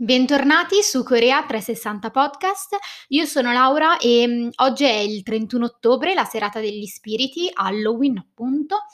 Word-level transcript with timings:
Bentornati 0.00 0.80
su 0.80 1.02
Corea 1.02 1.42
360 1.44 2.12
Podcast, 2.12 2.76
io 3.08 3.24
sono 3.24 3.50
Laura 3.50 3.98
e 3.98 4.28
mh, 4.28 4.50
oggi 4.58 4.84
è 4.84 4.96
il 4.98 5.24
31 5.24 5.64
ottobre, 5.64 6.14
la 6.14 6.22
serata 6.22 6.60
degli 6.60 6.86
spiriti, 6.86 7.50
Halloween 7.52 8.16
appunto, 8.16 8.84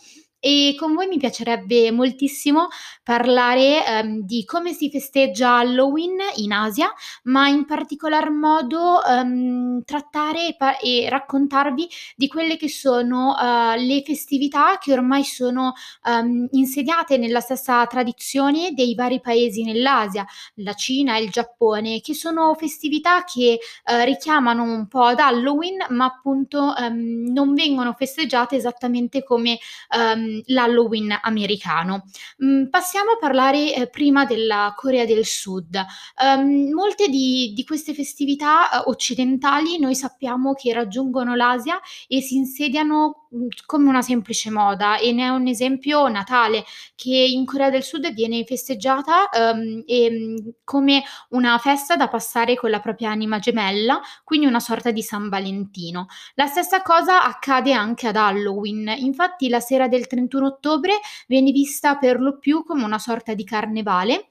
e 0.44 0.74
con 0.76 0.92
voi 0.92 1.06
mi 1.06 1.16
piacerebbe 1.16 1.90
moltissimo 1.90 2.68
parlare 3.02 3.82
ehm, 3.86 4.20
di 4.20 4.44
come 4.44 4.74
si 4.74 4.90
festeggia 4.90 5.56
Halloween 5.56 6.18
in 6.36 6.52
Asia, 6.52 6.92
ma 7.24 7.48
in 7.48 7.64
particolar 7.64 8.30
modo 8.30 9.02
ehm, 9.02 9.84
trattare 9.84 10.48
e, 10.48 10.54
pa- 10.54 10.76
e 10.76 11.06
raccontarvi 11.08 11.88
di 12.14 12.28
quelle 12.28 12.58
che 12.58 12.68
sono 12.68 13.34
eh, 13.38 13.78
le 13.78 14.02
festività 14.04 14.76
che 14.78 14.92
ormai 14.92 15.24
sono 15.24 15.72
ehm, 16.06 16.48
insediate 16.50 17.16
nella 17.16 17.40
stessa 17.40 17.86
tradizione 17.86 18.72
dei 18.74 18.94
vari 18.94 19.20
paesi 19.22 19.62
nell'Asia, 19.62 20.26
la 20.56 20.74
Cina 20.74 21.16
e 21.16 21.22
il 21.22 21.30
Giappone, 21.30 22.00
che 22.02 22.12
sono 22.12 22.54
festività 22.54 23.24
che 23.24 23.58
eh, 23.84 24.04
richiamano 24.04 24.62
un 24.62 24.88
po' 24.88 25.04
ad 25.04 25.20
Halloween, 25.20 25.86
ma 25.88 26.04
appunto 26.04 26.76
ehm, 26.76 27.32
non 27.32 27.54
vengono 27.54 27.94
festeggiate 27.94 28.56
esattamente 28.56 29.22
come 29.22 29.58
ehm, 29.88 30.33
l'Halloween 30.46 31.18
americano. 31.22 32.04
Mm, 32.44 32.66
passiamo 32.66 33.12
a 33.12 33.18
parlare 33.18 33.74
eh, 33.74 33.88
prima 33.88 34.24
della 34.24 34.72
Corea 34.76 35.04
del 35.04 35.24
Sud. 35.24 35.82
Um, 36.22 36.70
molte 36.72 37.08
di, 37.08 37.52
di, 37.54 37.64
queste 37.64 37.94
festività 37.94 38.70
eh, 38.70 38.82
occidentali 38.86 39.78
noi 39.78 39.94
sappiamo 39.94 40.54
che 40.54 40.72
raggiungono 40.72 41.34
l'Asia 41.34 41.80
e 42.08 42.20
si 42.20 42.36
insediano 42.36 43.26
mm, 43.34 43.46
come 43.66 43.88
una 43.88 44.02
semplice 44.02 44.50
moda 44.50 44.98
e 44.98 45.12
ne 45.12 45.24
è 45.24 45.28
un 45.28 45.46
esempio 45.46 46.08
Natale 46.08 46.64
che 46.94 47.14
in 47.14 47.44
Corea 47.44 47.70
del 47.70 47.82
Sud 47.82 48.12
viene 48.12 48.44
festeggiata 48.44 49.28
um, 49.32 49.82
e, 49.86 50.10
mm, 50.10 50.36
come 50.64 51.02
una 51.30 51.58
festa 51.58 51.96
da 51.96 52.08
passare 52.08 52.56
con 52.56 52.70
la 52.70 52.80
propria 52.80 53.10
anima 53.10 53.38
gemella, 53.38 54.00
quindi 54.24 54.46
una 54.46 54.60
sorta 54.60 54.90
di 54.90 55.02
San 55.02 55.28
Valentino. 55.28 56.06
La 56.34 56.46
stessa 56.46 56.82
cosa 56.82 57.24
accade 57.24 57.72
anche 57.72 58.08
ad 58.08 58.16
Halloween, 58.16 58.92
infatti 58.98 59.48
la 59.48 59.60
sera 59.60 59.88
del 59.88 60.06
31 60.06 60.23
31 60.28 60.46
ottobre 60.46 60.92
viene 61.26 61.52
vista 61.52 61.96
per 61.96 62.20
lo 62.20 62.38
più 62.38 62.64
come 62.64 62.84
una 62.84 62.98
sorta 62.98 63.34
di 63.34 63.44
carnevale, 63.44 64.28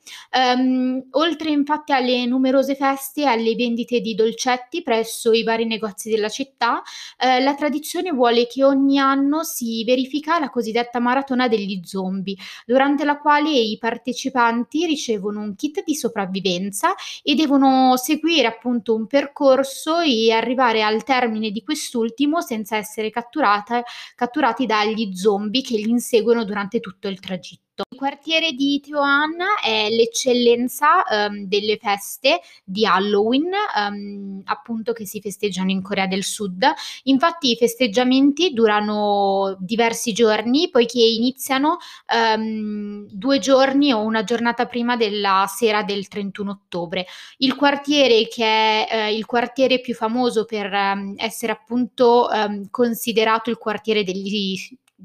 um, 0.56 1.04
oltre 1.12 1.52
infatti 1.52 1.92
alle 1.92 2.26
numerose 2.26 2.76
feste 2.76 3.22
e 3.22 3.26
alle 3.26 3.56
vendite 3.56 4.00
di 4.00 4.16
dolcetti 4.16 4.82
presso 4.82 5.32
i 5.32 5.44
vari 5.44 5.66
negozi 5.66 6.10
della 6.10 6.30
città, 6.30 6.82
eh, 7.18 7.42
la 7.42 7.56
tradizione 7.56 8.12
vuole 8.12 8.48
che 8.48 8.64
ogni 8.64 9.00
anno 9.00 9.44
si 9.44 9.84
verifica 9.84 10.40
la 10.40 10.50
cosiddetta 10.50 11.00
maratona 11.00 11.48
degli 11.48 11.82
zombie, 11.84 12.36
durante 12.66 13.04
la 13.04 13.18
quale 13.18 13.50
i 13.52 13.78
partecipanti 13.78 14.86
ricevono 14.86 15.42
un 15.42 15.56
kit 15.56 15.84
di 15.84 15.96
sopravvivenza 15.96 16.94
e 17.22 17.36
devono 17.36 17.98
seguire 17.98 18.48
appunto 18.48 18.96
un 18.96 19.08
percorso 19.08 20.00
e 20.00 20.32
arrivare 20.32 20.84
al 20.84 21.04
termine 21.04 21.52
di 21.52 21.64
quest'ultimo 21.64 22.42
senza 22.42 22.78
essere 22.78 23.10
catturati 23.10 24.66
dagli 24.66 25.16
zombie 25.16 25.62
che 25.62 25.83
li 25.84 25.90
inseguono 25.90 26.44
durante 26.44 26.80
tutto 26.80 27.08
il 27.08 27.20
tragitto. 27.20 27.62
Il 27.90 27.98
quartiere 27.98 28.52
di 28.52 28.80
Teoan 28.80 29.34
è 29.64 29.90
l'eccellenza 29.90 31.04
um, 31.10 31.46
delle 31.48 31.78
feste 31.78 32.42
di 32.64 32.86
Halloween, 32.86 33.50
um, 33.76 34.42
appunto 34.46 34.94
che 34.94 35.08
si 35.08 35.20
festeggiano 35.20 35.72
in 35.72 35.82
Corea 35.82 36.06
del 36.06 36.24
Sud. 36.24 36.64
Infatti 37.06 37.50
i 37.50 37.56
festeggiamenti 37.56 38.54
durano 38.54 39.58
diversi 39.60 40.14
giorni, 40.14 40.70
poiché 40.70 41.02
iniziano 41.02 41.78
um, 42.16 43.08
due 43.10 43.40
giorni 43.40 43.92
o 43.92 44.04
una 44.04 44.24
giornata 44.24 44.68
prima 44.68 44.96
della 44.96 45.46
sera 45.48 45.82
del 45.82 46.08
31 46.08 46.52
ottobre. 46.52 47.08
Il 47.38 47.56
quartiere 47.56 48.28
che 48.28 48.46
è 48.46 48.88
eh, 48.92 49.16
il 49.16 49.26
quartiere 49.26 49.82
più 49.82 49.96
famoso 49.96 50.46
per 50.46 50.72
essere 51.18 51.52
appunto 51.52 52.30
considerato 52.70 53.50
il 53.50 53.58
quartiere 53.58 54.04
degli 54.04 54.30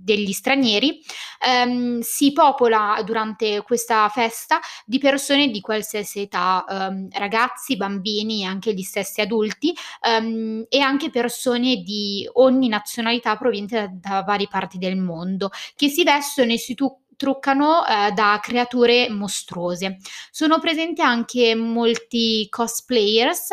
degli 0.03 0.33
stranieri, 0.33 1.01
ehm, 1.45 2.01
si 2.01 2.33
popola 2.33 3.01
durante 3.05 3.63
questa 3.63 4.09
festa 4.09 4.61
di 4.85 4.99
persone 4.99 5.49
di 5.49 5.61
qualsiasi 5.61 6.21
età, 6.21 6.65
ehm, 6.69 7.09
ragazzi, 7.13 7.77
bambini 7.77 8.45
anche 8.45 8.73
gli 8.75 8.83
stessi 8.83 9.21
adulti 9.21 9.75
ehm, 10.03 10.67
e 10.69 10.81
anche 10.81 11.11
persone 11.11 11.77
di 11.77 12.29
ogni 12.35 12.69
nazionalità 12.69 13.37
provenienti 13.37 13.75
da, 13.75 13.89
da 13.93 14.23
varie 14.23 14.49
parti 14.49 14.79
del 14.79 14.97
mondo 14.97 15.51
che 15.77 15.89
si 15.89 16.03
vestono 16.05 16.53
e 16.53 16.59
si 16.59 16.75
tu- 16.75 16.97
truccano 17.19 17.85
eh, 17.85 18.13
da 18.13 18.39
creature 18.41 19.11
mostruose. 19.11 19.99
Sono 20.31 20.61
presenti 20.61 21.03
anche 21.03 21.55
molti 21.55 22.47
cosplayers 22.49 23.49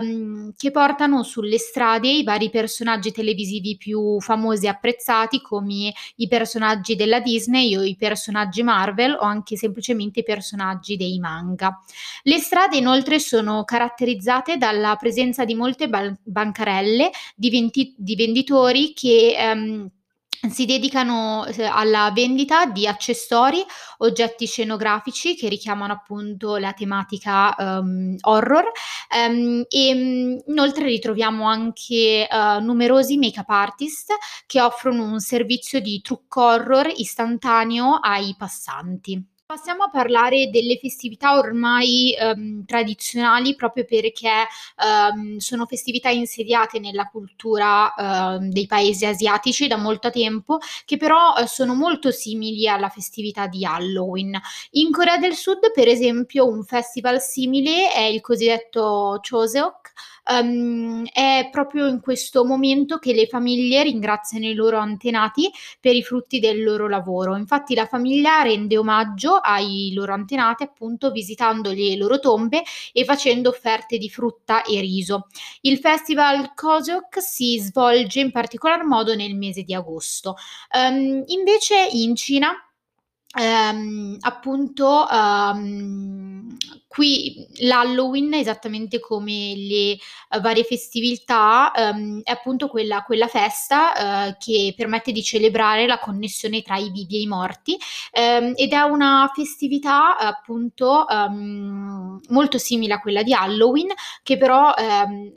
um, 0.00 0.52
che 0.56 0.70
portano 0.70 1.22
sulle 1.22 1.58
strade 1.58 2.08
i 2.08 2.24
vari 2.24 2.50
personaggi 2.50 3.12
televisivi 3.12 3.76
più 3.76 4.18
famosi 4.20 4.64
e 4.64 4.70
apprezzati 4.70 5.42
come 5.42 5.92
i 6.16 6.26
personaggi 6.26 6.96
della 6.96 7.20
Disney 7.20 7.76
o 7.76 7.82
i 7.82 7.94
personaggi 7.94 8.62
Marvel 8.62 9.12
o 9.12 9.20
anche 9.20 9.56
semplicemente 9.56 10.20
i 10.20 10.24
personaggi 10.24 10.96
dei 10.96 11.18
manga. 11.18 11.78
Le 12.22 12.38
strade 12.38 12.78
inoltre 12.78 13.20
sono 13.20 13.64
caratterizzate 13.64 14.56
dalla 14.56 14.96
presenza 14.96 15.44
di 15.44 15.54
molte 15.54 15.88
ban- 15.88 16.18
bancarelle 16.22 17.10
di, 17.36 17.50
venti- 17.50 17.94
di 17.98 18.16
venditori 18.16 18.94
che 18.94 19.36
um, 19.38 19.90
si 20.50 20.64
dedicano 20.66 21.46
alla 21.58 22.10
vendita 22.12 22.66
di 22.66 22.86
accessori, 22.86 23.64
oggetti 23.98 24.46
scenografici 24.46 25.34
che 25.34 25.48
richiamano 25.48 25.92
appunto 25.92 26.56
la 26.56 26.72
tematica 26.72 27.54
um, 27.58 28.16
horror 28.20 28.64
um, 29.14 29.64
e 29.68 29.94
mm, 29.94 30.36
inoltre 30.46 30.86
ritroviamo 30.86 31.46
anche 31.46 32.26
uh, 32.30 32.62
numerosi 32.62 33.16
make-up 33.16 33.48
artist 33.48 34.12
che 34.46 34.60
offrono 34.60 35.04
un 35.04 35.20
servizio 35.20 35.80
di 35.80 36.00
trucco 36.00 36.42
horror 36.42 36.92
istantaneo 36.94 37.94
ai 37.94 38.34
passanti. 38.36 39.33
Passiamo 39.46 39.82
a 39.82 39.90
parlare 39.90 40.48
delle 40.48 40.78
festività 40.78 41.36
ormai 41.36 42.14
ehm, 42.14 42.64
tradizionali 42.64 43.54
proprio 43.54 43.84
perché 43.84 44.46
ehm, 44.82 45.36
sono 45.36 45.66
festività 45.66 46.08
insediate 46.08 46.78
nella 46.78 47.08
cultura 47.08 47.92
ehm, 47.94 48.48
dei 48.50 48.66
paesi 48.66 49.04
asiatici 49.04 49.66
da 49.66 49.76
molto 49.76 50.10
tempo, 50.10 50.56
che 50.86 50.96
però 50.96 51.34
eh, 51.36 51.46
sono 51.46 51.74
molto 51.74 52.10
simili 52.10 52.66
alla 52.66 52.88
festività 52.88 53.46
di 53.46 53.66
Halloween. 53.66 54.40
In 54.72 54.90
Corea 54.90 55.18
del 55.18 55.34
Sud, 55.34 55.72
per 55.72 55.88
esempio, 55.88 56.48
un 56.48 56.64
festival 56.64 57.20
simile 57.20 57.92
è 57.92 58.00
il 58.00 58.22
cosiddetto 58.22 59.20
Choseok, 59.20 59.92
um, 60.30 61.04
è 61.12 61.48
proprio 61.50 61.86
in 61.86 62.00
questo 62.00 62.44
momento 62.44 62.98
che 62.98 63.12
le 63.12 63.26
famiglie 63.26 63.82
ringraziano 63.82 64.46
i 64.46 64.54
loro 64.54 64.78
antenati 64.78 65.50
per 65.80 65.94
i 65.94 66.02
frutti 66.02 66.40
del 66.40 66.62
loro 66.62 66.88
lavoro. 66.88 67.36
Infatti 67.36 67.74
la 67.74 67.86
famiglia 67.86 68.42
rende 68.42 68.78
omaggio 68.78 69.36
ai 69.36 69.92
loro 69.94 70.12
antenati 70.12 70.62
appunto 70.62 71.10
visitando 71.10 71.72
le 71.72 71.96
loro 71.96 72.18
tombe 72.18 72.62
e 72.92 73.04
facendo 73.04 73.50
offerte 73.50 73.98
di 73.98 74.08
frutta 74.08 74.62
e 74.62 74.80
riso. 74.80 75.26
Il 75.62 75.78
festival 75.78 76.54
Kozok 76.54 77.20
si 77.20 77.58
svolge 77.58 78.20
in 78.20 78.30
particolar 78.30 78.84
modo 78.84 79.14
nel 79.14 79.34
mese 79.34 79.62
di 79.62 79.74
agosto. 79.74 80.36
Um, 80.72 81.22
invece 81.26 81.88
in 81.90 82.14
Cina 82.14 82.52
Um, 83.36 84.16
appunto 84.20 85.06
um, 85.10 86.56
qui 86.86 87.44
l'Halloween, 87.62 88.34
esattamente 88.34 89.00
come 89.00 89.54
le 89.56 89.92
uh, 90.36 90.40
varie 90.40 90.62
festività, 90.62 91.72
um, 91.74 92.20
è 92.22 92.30
appunto 92.30 92.68
quella, 92.68 93.02
quella 93.02 93.26
festa 93.26 94.28
uh, 94.28 94.36
che 94.38 94.72
permette 94.76 95.10
di 95.10 95.22
celebrare 95.22 95.86
la 95.86 95.98
connessione 95.98 96.62
tra 96.62 96.76
i 96.76 96.90
vivi 96.90 97.16
e 97.16 97.20
i 97.22 97.26
morti. 97.26 97.76
Ed 98.12 98.72
è 98.72 98.80
una 98.82 99.28
festività 99.34 100.16
appunto 100.16 101.04
molto 102.28 102.58
simile 102.58 102.94
a 102.94 103.00
quella 103.00 103.22
di 103.22 103.32
Halloween, 103.32 103.88
che 104.22 104.36
però 104.36 104.72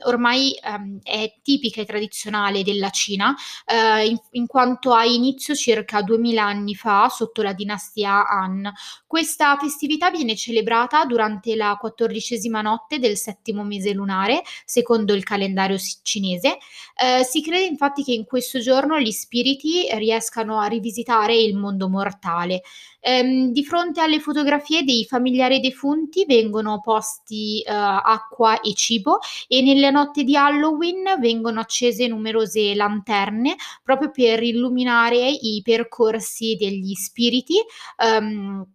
ormai 0.06 0.54
è 1.02 1.34
tipica 1.42 1.80
e 1.80 1.84
tradizionale 1.84 2.62
della 2.62 2.90
Cina, 2.90 3.34
uh, 3.66 4.04
in, 4.04 4.16
in 4.32 4.46
quanto 4.46 4.92
ha 4.92 5.04
inizio 5.04 5.54
circa 5.54 6.02
2000 6.02 6.42
anni 6.42 6.74
fa 6.74 7.08
sotto 7.08 7.42
la 7.42 7.52
dinastia 7.52 8.26
Han. 8.26 8.70
Questa 9.06 9.56
festività 9.56 10.10
viene 10.10 10.36
celebrata 10.36 11.04
durante 11.04 11.54
la 11.56 11.76
quattordicesima 11.78 12.60
notte 12.60 12.98
del 12.98 13.16
settimo 13.16 13.64
mese 13.64 13.92
lunare, 13.92 14.42
secondo 14.64 15.14
il 15.14 15.24
calendario 15.24 15.76
cinese. 16.02 16.58
Eh, 16.94 17.24
si 17.24 17.42
crede 17.42 17.64
infatti 17.64 18.02
che 18.02 18.12
in 18.12 18.24
questo 18.24 18.58
giorno 18.58 18.98
gli 18.98 19.10
spiriti 19.10 19.86
riescano 19.94 20.58
a 20.58 20.66
rivisitare 20.66 21.36
il 21.36 21.56
mondo 21.56 21.88
mortale. 21.88 22.62
Ehm, 23.00 23.52
di 23.52 23.64
fronte 23.64 24.00
alle 24.00 24.18
fotografie 24.18 24.82
dei 24.82 25.04
familiari 25.04 25.60
defunti 25.60 26.24
vengono 26.26 26.80
posti 26.80 27.60
eh, 27.60 27.72
acqua 27.72 28.60
e 28.60 28.74
cibo 28.74 29.18
e 29.46 29.62
nelle 29.62 29.90
notti 29.90 30.24
di 30.24 30.36
Halloween 30.36 31.18
vengono 31.20 31.60
accese 31.60 32.08
numerose 32.08 32.74
lanterne 32.74 33.54
proprio 33.84 34.10
per 34.10 34.42
illuminare 34.42 35.28
i 35.28 35.60
percorsi 35.62 36.56
degli 36.58 36.94
spiriti 36.94 37.56
um, 38.04 38.66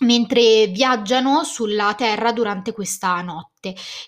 mentre 0.00 0.66
viaggiano 0.68 1.42
sulla 1.42 1.94
terra 1.96 2.32
durante 2.32 2.72
questa 2.72 3.20
notte. 3.22 3.55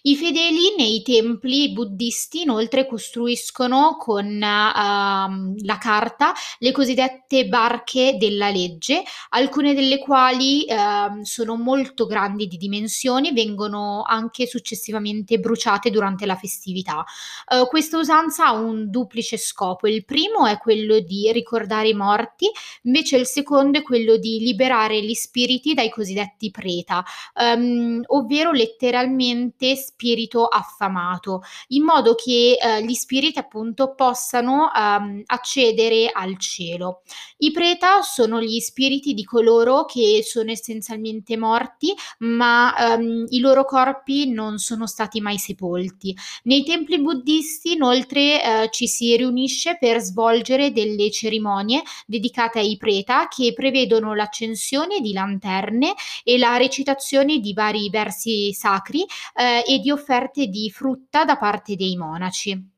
I 0.03 0.17
fedeli 0.17 0.75
nei 0.77 1.03
templi 1.03 1.73
buddisti 1.73 2.43
inoltre 2.43 2.87
costruiscono 2.87 3.97
con 3.99 4.27
uh, 4.27 4.41
la 4.41 5.79
carta 5.81 6.33
le 6.59 6.73
cosiddette 6.73 7.47
barche 7.47 8.17
della 8.19 8.50
legge, 8.50 9.03
alcune 9.31 9.75
delle 9.75 9.99
quali 9.99 10.67
uh, 10.69 11.23
sono 11.23 11.56
molto 11.56 12.06
grandi 12.06 12.47
di 12.47 12.56
dimensioni, 12.56 13.33
vengono 13.33 14.03
anche 14.06 14.47
successivamente 14.47 15.39
bruciate 15.39 15.91
durante 15.91 16.27
la 16.27 16.37
festività. 16.37 17.05
Uh, 17.49 17.67
questa 17.67 17.99
usanza 17.99 18.47
ha 18.47 18.53
un 18.53 18.91
duplice 18.91 19.37
scopo, 19.39 19.89
il 19.89 20.05
primo 20.05 20.47
è 20.47 20.59
quello 20.59 21.01
di 21.01 21.33
ricordare 21.33 21.89
i 21.89 21.94
morti, 21.94 22.51
invece 22.83 23.17
il 23.17 23.27
secondo 23.27 23.79
è 23.79 23.83
quello 23.83 24.17
di 24.17 24.39
liberare 24.41 25.03
gli 25.03 25.15
spiriti 25.15 25.75
dai 25.75 25.91
cosiddetti 25.91 26.51
preta, 26.51 27.05
um, 27.35 28.03
ovvero 28.06 28.53
letteralmente 28.53 29.38
spirito 29.76 30.46
affamato, 30.46 31.43
in 31.69 31.85
modo 31.85 32.14
che 32.14 32.56
uh, 32.61 32.85
gli 32.85 32.94
spiriti 32.94 33.38
appunto 33.38 33.94
possano 33.94 34.70
um, 34.75 35.23
accedere 35.26 36.11
al 36.12 36.38
cielo. 36.38 37.02
I 37.38 37.50
preta 37.50 38.02
sono 38.02 38.40
gli 38.40 38.58
spiriti 38.61 39.14
di 39.14 39.25
coloro 39.25 39.85
che 39.85 40.23
sono 40.25 40.50
essenzialmente 40.50 41.37
morti, 41.37 41.94
ma 42.19 42.96
um, 42.96 43.25
i 43.29 43.38
loro 43.40 43.64
corpi 43.64 44.31
non 44.31 44.58
sono 44.58 44.87
stati 44.87 45.20
mai 45.20 45.38
sepolti. 45.38 46.17
Nei 46.44 46.64
templi 46.64 47.00
buddisti 47.00 47.73
inoltre 47.73 48.41
uh, 48.64 48.69
ci 48.70 48.87
si 48.87 49.17
riunisce 49.17 49.76
per 49.79 50.00
svolgere 50.00 50.73
delle 50.73 51.11
cerimonie 51.11 51.82
dedicate 52.06 52.58
ai 52.58 52.76
preta 52.76 53.29
che 53.29 53.52
prevedono 53.52 54.14
l'accensione 54.14 55.00
di 55.00 55.12
lanterne 55.12 55.94
e 56.25 56.38
la 56.38 56.56
recitazione 56.56 57.38
di 57.38 57.52
vari 57.52 57.91
versi 57.91 58.52
sacri 58.52 59.05
eh, 59.38 59.62
e 59.67 59.79
di 59.79 59.90
offerte 59.93 60.46
di 60.49 60.69
frutta 60.70 61.25
da 61.25 61.37
parte 61.37 61.76
dei 61.76 61.96
monaci. 61.96 62.78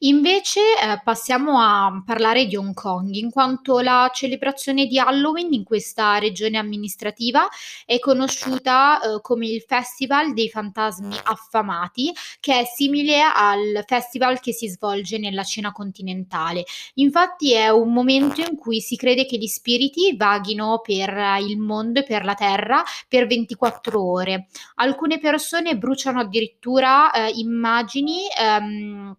Invece 0.00 0.60
eh, 0.60 1.00
passiamo 1.02 1.58
a 1.58 2.02
parlare 2.04 2.44
di 2.44 2.54
Hong 2.54 2.74
Kong, 2.74 3.14
in 3.14 3.30
quanto 3.30 3.80
la 3.80 4.10
celebrazione 4.12 4.84
di 4.84 4.98
Halloween 4.98 5.54
in 5.54 5.64
questa 5.64 6.18
regione 6.18 6.58
amministrativa 6.58 7.48
è 7.86 7.98
conosciuta 7.98 9.00
eh, 9.00 9.20
come 9.22 9.46
il 9.46 9.62
Festival 9.66 10.34
dei 10.34 10.50
Fantasmi 10.50 11.16
Affamati, 11.24 12.12
che 12.40 12.60
è 12.60 12.64
simile 12.66 13.22
al 13.22 13.84
festival 13.86 14.38
che 14.38 14.52
si 14.52 14.68
svolge 14.68 15.16
nella 15.16 15.44
Cina 15.44 15.72
continentale. 15.72 16.64
Infatti 16.96 17.54
è 17.54 17.70
un 17.70 17.90
momento 17.90 18.42
in 18.42 18.54
cui 18.54 18.82
si 18.82 18.96
crede 18.96 19.24
che 19.24 19.38
gli 19.38 19.46
spiriti 19.46 20.14
vaghino 20.14 20.82
per 20.84 21.38
il 21.40 21.56
mondo 21.56 22.00
e 22.00 22.04
per 22.04 22.22
la 22.26 22.34
terra 22.34 22.82
per 23.08 23.26
24 23.26 23.98
ore. 23.98 24.48
Alcune 24.74 25.18
persone 25.18 25.78
bruciano 25.78 26.20
addirittura 26.20 27.10
eh, 27.12 27.30
immagini 27.30 28.24
ehm, 28.38 29.16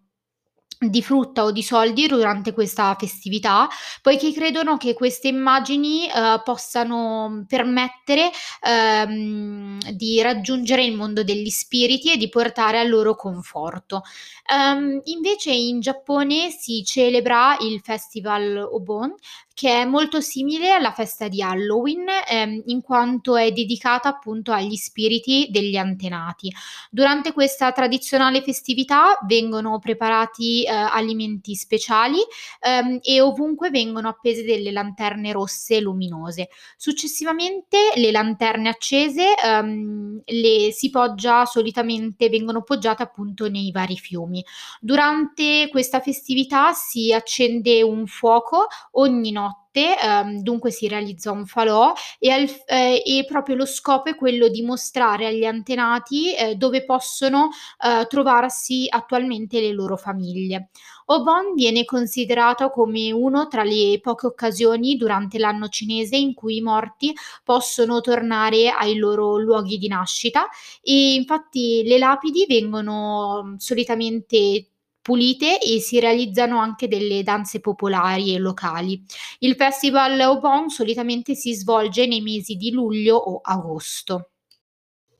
di 0.78 1.02
frutta 1.02 1.44
o 1.44 1.50
di 1.50 1.62
soldi 1.62 2.06
durante 2.06 2.52
questa 2.52 2.94
festività, 2.98 3.68
poiché 4.00 4.32
credono 4.32 4.76
che 4.76 4.94
queste 4.94 5.28
immagini 5.28 6.06
eh, 6.06 6.40
possano 6.44 7.44
permettere 7.48 8.30
ehm, 8.62 9.78
di 9.92 10.22
raggiungere 10.22 10.84
il 10.84 10.94
mondo 10.94 11.24
degli 11.24 11.50
spiriti 11.50 12.12
e 12.12 12.16
di 12.16 12.28
portare 12.28 12.78
al 12.78 12.88
loro 12.88 13.16
conforto. 13.16 14.02
Um, 14.50 15.00
invece 15.04 15.50
in 15.50 15.80
Giappone 15.80 16.50
si 16.50 16.82
celebra 16.84 17.56
il 17.60 17.80
festival 17.82 18.56
Obon, 18.70 19.14
che 19.58 19.80
è 19.80 19.84
molto 19.84 20.20
simile 20.20 20.70
alla 20.70 20.92
festa 20.92 21.26
di 21.26 21.42
Halloween, 21.42 22.06
ehm, 22.30 22.62
in 22.66 22.80
quanto 22.80 23.34
è 23.34 23.50
dedicata 23.50 24.08
appunto 24.08 24.52
agli 24.52 24.76
spiriti 24.76 25.48
degli 25.50 25.74
antenati. 25.74 26.48
Durante 26.92 27.32
questa 27.32 27.72
tradizionale 27.72 28.40
festività 28.40 29.18
vengono 29.26 29.80
preparati 29.80 30.62
eh, 30.62 30.70
alimenti 30.70 31.56
speciali 31.56 32.18
ehm, 32.60 33.00
e 33.02 33.20
ovunque 33.20 33.70
vengono 33.70 34.06
appese 34.10 34.44
delle 34.44 34.70
lanterne 34.70 35.32
rosse 35.32 35.80
luminose. 35.80 36.50
Successivamente 36.76 37.78
le 37.96 38.12
lanterne 38.12 38.68
accese 38.68 39.34
ehm, 39.34 40.22
le 40.24 40.70
si 40.70 40.88
poggia 40.88 41.44
solitamente, 41.46 42.28
vengono 42.28 42.62
poggiate 42.62 43.02
appunto 43.02 43.48
nei 43.48 43.72
vari 43.72 43.96
fiumi. 43.96 44.44
Durante 44.80 45.66
questa 45.68 45.98
festività 45.98 46.72
si 46.74 47.12
accende 47.12 47.82
un 47.82 48.06
fuoco 48.06 48.68
ogni 48.92 49.32
notte 49.32 49.46
ehm, 49.78 50.40
dunque 50.40 50.70
si 50.70 50.88
realizza 50.88 51.30
un 51.30 51.46
falò 51.46 51.92
e, 52.18 52.30
al, 52.30 52.48
eh, 52.66 53.02
e, 53.04 53.24
proprio 53.26 53.56
lo 53.56 53.66
scopo 53.66 54.10
è 54.10 54.14
quello 54.14 54.48
di 54.48 54.62
mostrare 54.62 55.26
agli 55.26 55.44
antenati 55.44 56.34
eh, 56.34 56.54
dove 56.56 56.84
possono 56.84 57.50
eh, 57.84 58.06
trovarsi 58.08 58.86
attualmente 58.88 59.60
le 59.60 59.72
loro 59.72 59.96
famiglie. 59.96 60.70
Obon 61.10 61.54
viene 61.54 61.84
considerato 61.84 62.68
come 62.68 63.10
uno 63.12 63.48
tra 63.48 63.62
le 63.62 63.98
poche 64.02 64.26
occasioni 64.26 64.96
durante 64.96 65.38
l'anno 65.38 65.68
cinese 65.68 66.16
in 66.16 66.34
cui 66.34 66.56
i 66.56 66.60
morti 66.60 67.14
possono 67.42 68.02
tornare 68.02 68.68
ai 68.68 68.96
loro 68.96 69.38
luoghi 69.38 69.78
di 69.78 69.88
nascita 69.88 70.48
e 70.82 71.14
infatti 71.14 71.82
le 71.84 71.96
lapidi 71.96 72.44
vengono 72.46 73.54
solitamente 73.56 74.66
pulite 75.08 75.58
e 75.58 75.80
si 75.80 75.98
realizzano 76.00 76.58
anche 76.58 76.86
delle 76.86 77.22
danze 77.22 77.60
popolari 77.60 78.34
e 78.34 78.38
locali. 78.38 79.02
Il 79.38 79.54
festival 79.54 80.20
Obon 80.20 80.68
solitamente 80.68 81.34
si 81.34 81.54
svolge 81.54 82.06
nei 82.06 82.20
mesi 82.20 82.56
di 82.56 82.70
luglio 82.70 83.16
o 83.16 83.40
agosto. 83.42 84.32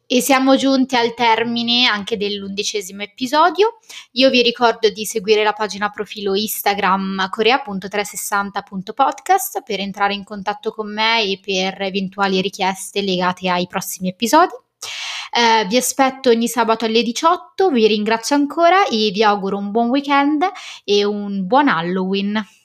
E 0.05 0.20
siamo 0.20 0.56
giunti 0.56 0.94
al 0.94 1.14
termine 1.14 1.87
anche 1.87 2.19
dell'undicesimo 2.19 3.00
episodio. 3.02 3.79
Io 4.12 4.29
vi 4.29 4.43
ricordo 4.43 4.90
di 4.90 5.06
seguire 5.06 5.43
la 5.43 5.55
pagina 5.55 5.88
profilo 5.88 6.35
Instagram 6.35 7.31
corea.360.podcast 7.31 9.62
per 9.62 9.81
entrare 9.81 10.12
in 10.12 10.25
contatto 10.25 10.70
con 10.70 10.93
me 10.93 11.23
e 11.23 11.40
per 11.43 11.81
eventuali 11.81 12.43
richieste 12.43 13.00
legate 13.00 13.49
ai 13.49 13.67
prossimi 13.67 14.08
episodi. 14.08 14.52
Eh, 15.32 15.66
vi 15.66 15.76
aspetto 15.76 16.30
ogni 16.30 16.48
sabato 16.48 16.84
alle 16.84 17.02
18, 17.02 17.70
vi 17.70 17.86
ringrazio 17.86 18.36
ancora 18.36 18.86
e 18.86 19.10
vi 19.12 19.22
auguro 19.22 19.56
un 19.56 19.70
buon 19.70 19.88
weekend 19.88 20.44
e 20.84 21.04
un 21.04 21.46
buon 21.46 21.69
Halloween. 21.69 22.57